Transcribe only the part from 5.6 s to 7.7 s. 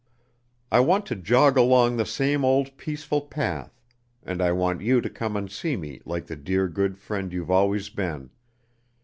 me like the dear good friend you've